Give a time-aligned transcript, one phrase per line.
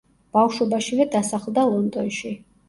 [0.37, 2.35] ბავშვობაშივე დასახლდა ლონდონში.